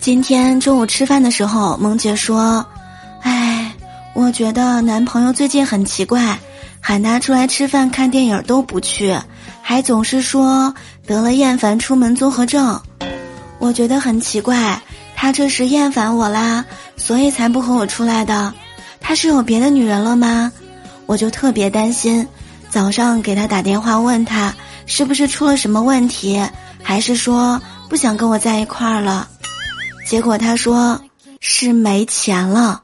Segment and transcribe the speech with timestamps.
[0.00, 2.64] 今天中午吃饭的时候，萌姐说
[3.22, 3.74] ：“哎，
[4.14, 6.38] 我觉得男朋友最近很奇怪，
[6.80, 9.18] 喊他出来吃饭、看电影都不去，
[9.60, 10.72] 还总是说
[11.04, 12.80] 得了厌烦出门综合症。
[13.58, 14.80] 我觉得很奇怪，
[15.16, 16.64] 他这是厌烦我啦，
[16.96, 18.54] 所以才不和我出来的。
[19.00, 20.50] 他是有别的女人了吗？
[21.06, 22.26] 我就特别担心。
[22.70, 24.54] 早上给他打电话问他
[24.86, 26.40] 是不是出了什么问题，
[26.82, 29.28] 还是说不想跟我在一块儿了。”
[30.08, 30.98] 结果他说
[31.38, 32.82] 是没钱了。